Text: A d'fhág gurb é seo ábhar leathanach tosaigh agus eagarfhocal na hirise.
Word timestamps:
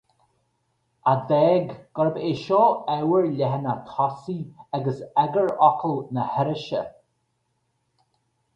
A 1.11 1.11
d'fhág 1.31 1.67
gurb 1.99 2.15
é 2.29 2.31
seo 2.43 2.63
ábhar 2.95 3.25
leathanach 3.37 3.85
tosaigh 3.91 4.49
agus 4.79 4.99
eagarfhocal 5.25 5.97
na 6.19 6.23
hirise. 6.33 6.83